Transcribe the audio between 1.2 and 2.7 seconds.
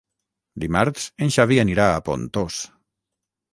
en Xavi anirà a Pontós.